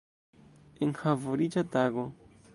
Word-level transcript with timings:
Enhavoriĉa 0.87 1.67
tago! 1.77 2.09